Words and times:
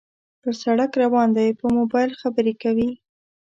پر 0.41 0.53
سړک 0.63 0.91
روان 1.03 1.29
دى 1.37 1.47
په 1.59 1.65
موبایل 1.77 2.11
خبرې 2.21 2.53
کوي 2.63 2.89